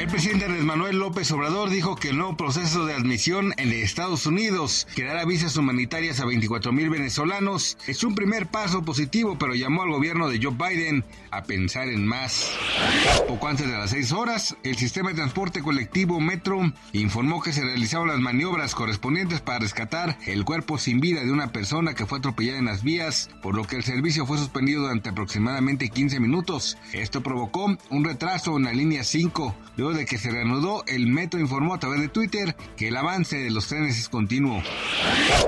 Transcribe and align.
El 0.00 0.08
presidente 0.08 0.46
Andrés 0.46 0.64
Manuel 0.64 0.98
López 0.98 1.30
Obrador 1.30 1.68
dijo 1.68 1.94
que 1.94 2.08
el 2.08 2.16
nuevo 2.16 2.34
proceso 2.34 2.86
de 2.86 2.94
admisión 2.94 3.52
en 3.58 3.70
Estados 3.70 4.24
Unidos, 4.24 4.88
que 4.96 5.04
dará 5.04 5.26
visas 5.26 5.58
humanitarias 5.58 6.20
a 6.20 6.24
24 6.24 6.72
mil 6.72 6.88
venezolanos, 6.88 7.76
es 7.86 8.02
un 8.02 8.14
primer 8.14 8.46
paso 8.46 8.82
positivo, 8.82 9.36
pero 9.38 9.54
llamó 9.54 9.82
al 9.82 9.90
gobierno 9.90 10.30
de 10.30 10.40
Joe 10.42 10.56
Biden 10.56 11.04
a 11.30 11.42
pensar 11.42 11.88
en 11.88 12.06
más. 12.06 12.50
Poco 13.28 13.48
antes 13.48 13.66
de 13.66 13.76
las 13.76 13.90
6 13.90 14.12
horas, 14.12 14.56
el 14.62 14.76
sistema 14.76 15.10
de 15.10 15.16
transporte 15.16 15.60
colectivo 15.60 16.18
Metro 16.18 16.72
informó 16.94 17.42
que 17.42 17.52
se 17.52 17.62
realizaron 17.62 18.08
las 18.08 18.20
maniobras 18.20 18.74
correspondientes 18.74 19.42
para 19.42 19.58
rescatar 19.58 20.16
el 20.26 20.46
cuerpo 20.46 20.78
sin 20.78 21.00
vida 21.00 21.22
de 21.22 21.30
una 21.30 21.52
persona 21.52 21.92
que 21.92 22.06
fue 22.06 22.20
atropellada 22.20 22.58
en 22.58 22.64
las 22.64 22.82
vías, 22.82 23.28
por 23.42 23.54
lo 23.54 23.64
que 23.64 23.76
el 23.76 23.84
servicio 23.84 24.24
fue 24.24 24.38
suspendido 24.38 24.80
durante 24.80 25.10
aproximadamente 25.10 25.90
15 25.90 26.20
minutos. 26.20 26.78
Esto 26.94 27.22
provocó 27.22 27.76
un 27.90 28.04
retraso 28.04 28.56
en 28.56 28.64
la 28.64 28.72
línea 28.72 29.04
5. 29.04 29.54
Luego 29.76 29.89
de 29.94 30.06
que 30.06 30.18
se 30.18 30.30
reanudó, 30.30 30.84
el 30.86 31.06
metro 31.06 31.40
informó 31.40 31.74
a 31.74 31.78
través 31.78 32.00
de 32.00 32.08
Twitter 32.08 32.56
que 32.76 32.88
el 32.88 32.96
avance 32.96 33.38
de 33.38 33.50
los 33.50 33.68
trenes 33.68 33.98
es 33.98 34.08
continuo. 34.08 34.62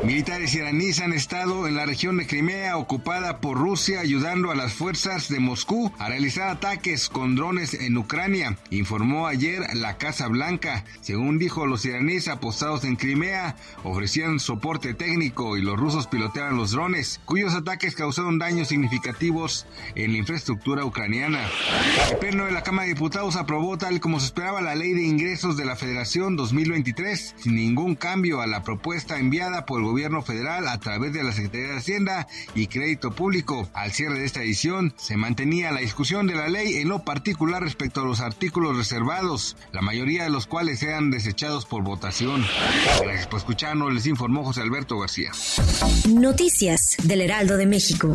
Militares 0.05 0.55
iraníes 0.55 1.01
han 1.01 1.13
estado 1.13 1.67
en 1.67 1.77
la 1.77 1.87
región 1.87 2.17
de 2.17 2.27
Crimea 2.27 2.77
ocupada 2.77 3.41
por 3.41 3.59
Rusia 3.59 4.01
ayudando 4.01 4.51
a 4.51 4.55
las 4.55 4.73
fuerzas 4.73 5.29
de 5.29 5.41
Moscú 5.41 5.93
a 5.99 6.09
realizar 6.09 6.49
ataques 6.49 7.09
con 7.09 7.37
drones 7.37 7.75
en 7.75 7.97
Ucrania, 7.97 8.57
informó 8.71 9.27
ayer 9.27 9.63
la 9.75 9.99
Casa 9.99 10.29
Blanca. 10.29 10.85
Según 11.01 11.39
dijo, 11.39 11.67
los 11.67 11.85
iraníes 11.85 12.29
apostados 12.29 12.85
en 12.85 12.97
Crimea 12.97 13.57
ofrecían 13.85 14.41
soporte 14.41 14.95
técnico 14.95 15.57
y 15.57 15.63
los 15.63 15.79
rusos 15.79 16.07
piloteaban 16.07 16.57
los 16.57 16.73
drones, 16.73 17.21
cuyos 17.25 17.55
ataques 17.55 17.95
causaron 17.95 18.39
daños 18.39 18.69
significativos 18.69 19.67
en 19.95 20.13
la 20.13 20.19
infraestructura 20.19 20.85
ucraniana. 20.85 21.41
El 22.11 22.19
pleno 22.19 22.45
de 22.45 22.53
la 22.53 22.63
Cámara 22.63 22.87
de 22.87 22.95
Diputados 22.95 23.37
aprobó 23.37 23.79
tal 23.79 24.01
como 24.01 24.21
se 24.21 24.27
esperaba 24.33 24.63
la 24.63 24.75
Ley 24.75 24.95
de 24.95 25.03
Ingresos 25.03 25.59
de 25.59 25.67
la 25.67 25.77
Federación 25.77 26.37
2023, 26.37 27.35
sin 27.37 27.55
ningún 27.55 27.97
cambio 27.97 28.41
a 28.41 28.47
la 28.47 28.63
propuesta 28.63 29.19
enviada 29.19 29.67
por 29.67 29.81
el 29.81 29.87
gobierno 29.87 30.23
federal 30.23 30.69
a 30.69 30.81
través 30.81 31.13
de 31.13 31.23
la 31.23 31.33
Secretaría 31.33 31.69
de 31.69 31.77
Hacienda 31.77 32.27
y 32.55 32.69
Crédito 32.69 33.11
Público. 33.11 33.69
Al 33.75 33.93
cierre 33.93 34.21
de 34.21 34.25
esta 34.25 34.41
edición, 34.41 34.95
se 34.97 35.19
mantenía 35.19 35.71
la 35.71 35.81
discusión 35.81 36.27
de 36.27 36.35
la 36.35 36.49
ley 36.49 36.77
en 36.77 36.89
lo 36.89 37.05
particular 37.05 37.63
respecto 37.63 38.01
a 38.01 38.07
los 38.07 38.21
artículos 38.21 38.75
reservados, 38.75 39.59
la 39.71 39.83
mayoría 39.83 40.25
de 40.25 40.31
los 40.31 40.47
cuales 40.47 40.79
sean 40.79 41.11
desechados 41.11 41.67
por 41.67 41.83
votación. 41.83 42.43
Gracias 43.03 43.27
por 43.27 43.39
escucharnos, 43.39 43.93
les 43.93 44.07
informó 44.07 44.45
José 44.45 44.63
Alberto 44.63 44.99
García. 44.99 45.31
Noticias 46.09 46.97
del 47.03 47.21
Heraldo 47.21 47.59
de 47.59 47.67
México. 47.67 48.15